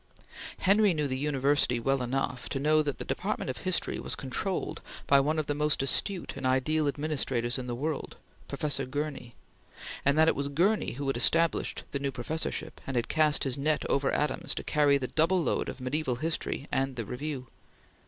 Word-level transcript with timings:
Henry 0.57 0.95
knew 0.95 1.07
the 1.07 1.15
university 1.15 1.79
well 1.79 2.01
enough 2.01 2.49
to 2.49 2.59
know 2.59 2.81
that 2.81 2.97
the 2.97 3.05
department 3.05 3.51
of 3.51 3.57
history 3.57 3.99
was 3.99 4.15
controlled 4.15 4.81
by 5.05 5.19
one 5.19 5.37
of 5.37 5.45
the 5.45 5.53
most 5.53 5.83
astute 5.83 6.33
and 6.35 6.43
ideal 6.47 6.87
administrators 6.87 7.59
in 7.59 7.67
the 7.67 7.75
world 7.75 8.17
Professor 8.47 8.87
Gurney 8.87 9.35
and 10.03 10.17
that 10.17 10.27
it 10.27 10.35
was 10.35 10.47
Gurney 10.47 10.93
who 10.93 11.05
had 11.05 11.17
established 11.17 11.83
the 11.91 11.99
new 11.99 12.09
professorship, 12.09 12.81
and 12.87 12.95
had 12.95 13.09
cast 13.09 13.43
his 13.43 13.59
net 13.59 13.85
over 13.91 14.11
Adams 14.11 14.55
to 14.55 14.63
carry 14.63 14.97
the 14.97 15.05
double 15.05 15.43
load 15.43 15.69
of 15.69 15.79
mediaeval 15.79 16.15
history 16.15 16.67
and 16.71 16.95
the 16.95 17.05
Review. 17.05 17.49